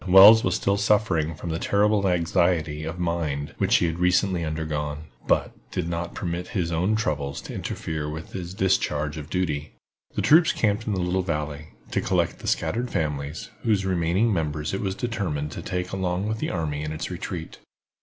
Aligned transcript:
Wells 0.07 0.43
was 0.43 0.55
still 0.55 0.77
suffering 0.77 1.35
from 1.35 1.51
the 1.51 1.59
terrible 1.59 2.07
anxiety 2.07 2.85
of 2.85 2.97
mind 2.97 3.53
which 3.59 3.75
he 3.75 3.85
had 3.85 3.99
recently 3.99 4.43
undergone, 4.43 5.03
but 5.27 5.51
did 5.69 5.87
not 5.87 6.15
permit 6.15 6.47
his 6.57 6.71
own 6.71 6.95
troubles 6.95 7.39
to 7.41 7.53
interfere 7.53 8.09
with 8.09 8.31
his 8.31 8.55
discharge 8.55 9.15
of 9.17 9.29
duty. 9.29 9.73
The 10.15 10.23
troops 10.23 10.53
camped 10.53 10.87
in 10.87 10.95
the 10.95 11.01
little 11.01 11.21
valley, 11.21 11.73
to 11.91 12.01
collect 12.01 12.39
the 12.39 12.47
scattered 12.47 12.89
families, 12.89 13.51
whose 13.61 13.85
remaining 13.85 14.33
members 14.33 14.73
it 14.73 14.81
was 14.81 14.95
determined 14.95 15.51
to 15.51 15.61
take 15.61 15.91
along 15.91 16.27
with 16.27 16.39
the 16.39 16.49
army 16.49 16.81
in 16.81 16.91
its 16.91 17.11
retreat. 17.11 17.59